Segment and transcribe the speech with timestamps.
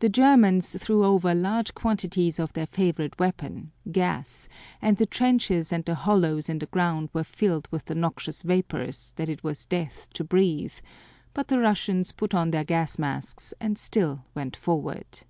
[0.00, 4.48] The Germans threw over large quantities of their favorite weapon, gas,
[4.82, 9.14] and the trenches and the hollows in the ground were filled with the noxious vapors
[9.16, 10.74] that it was death to breathe,
[11.32, 15.20] but the Russians put on their gas masks and still went forward.